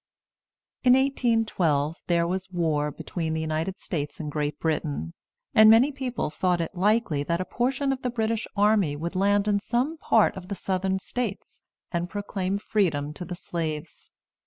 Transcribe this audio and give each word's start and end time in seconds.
In 0.83 0.93
1812 0.93 2.01
there 2.07 2.25
was 2.25 2.49
war 2.49 2.89
between 2.89 3.35
the 3.35 3.41
United 3.41 3.77
States 3.77 4.19
and 4.19 4.31
Great 4.31 4.59
Britain; 4.59 5.13
and 5.53 5.69
many 5.69 5.91
people 5.91 6.31
thought 6.31 6.59
it 6.59 6.73
likely 6.73 7.21
that 7.21 7.39
a 7.39 7.45
portion 7.45 7.93
of 7.93 8.01
the 8.01 8.09
British 8.09 8.47
army 8.57 8.95
would 8.95 9.15
land 9.15 9.47
in 9.47 9.59
some 9.59 9.99
part 9.99 10.35
of 10.35 10.47
the 10.47 10.55
Southern 10.55 10.97
States 10.97 11.61
and 11.91 12.09
proclaim 12.09 12.57
freedom 12.57 13.13
to 13.13 13.23
the 13.23 13.35
slaves. 13.35 14.09